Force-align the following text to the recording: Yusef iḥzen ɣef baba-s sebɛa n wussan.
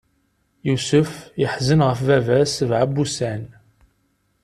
Yusef 0.67 1.11
iḥzen 1.45 1.79
ɣef 1.87 1.99
baba-s 2.07 2.51
sebɛa 2.57 2.85
n 2.89 2.91
wussan. 2.95 3.43